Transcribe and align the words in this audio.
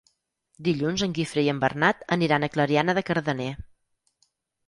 Dilluns 0.67 1.01
en 1.07 1.11
Guifré 1.17 1.43
i 1.47 1.49
en 1.51 1.59
Bernat 1.65 2.01
aniran 2.17 2.47
a 2.47 2.51
Clariana 2.55 2.97
de 2.99 3.03
Cardener. 3.11 3.53